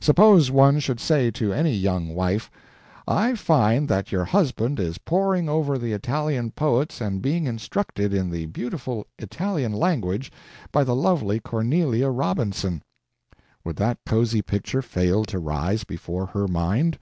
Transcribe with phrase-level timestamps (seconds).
[0.00, 2.48] Suppose one should say to any young wife:
[3.08, 8.30] "I find that your husband is poring over the Italian poets and being instructed in
[8.30, 10.30] the beautiful Italian language
[10.70, 12.84] by the lovely Cornelia Robinson"
[13.64, 16.96] would that cozy picture fail to rise before her mind?